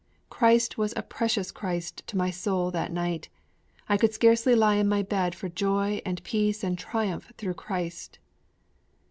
[0.31, 3.29] Christ was a precious Christ to my soul that night;
[3.87, 8.17] I could scarcely lie in my bed for joy and peace and triumph through Christ!'